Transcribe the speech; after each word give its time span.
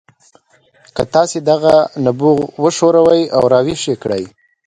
که 0.95 1.03
تاسې 1.13 1.37
دغه 1.49 1.75
نبوغ 2.05 2.37
وښوروئ 2.63 3.23
او 3.35 3.43
راویښ 3.53 3.81
یې 3.89 3.95
کړئ 4.03 4.23